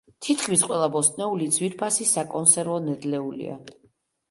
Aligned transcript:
თითქმის 0.27 0.63
ყველა 0.71 0.87
ბოსტნეული 0.95 1.51
ძვირფასი 1.59 2.09
საკონსერვო 2.15 2.81
ნედლეულია. 2.89 3.63